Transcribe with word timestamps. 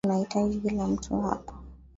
Tunahitaji 0.05 0.59
kila 0.59 0.87
mtu 0.87 1.15
hapa 1.21 1.53